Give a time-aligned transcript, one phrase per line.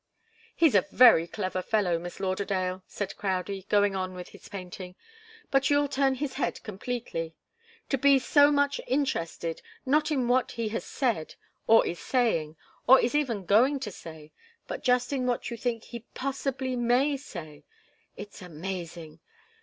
[0.55, 4.95] "He's a very clever fellow, Miss Lauderdale," said Crowdie, going on with his painting.
[5.51, 7.35] "But you'll turn his head completely.
[7.89, 11.35] To be so much interested not in what he has said,
[11.67, 14.31] or is saying, or even is going to say,
[14.65, 17.63] but just in what you think he possibly may say
[18.17, 19.19] it's amazing!